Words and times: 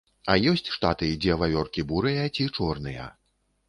А 0.31 0.37
ёсць 0.51 0.71
штаты, 0.77 1.11
дзе 1.27 1.37
вавёркі 1.43 1.87
бурыя 1.93 2.29
ці 2.35 2.53
чорныя. 2.57 3.11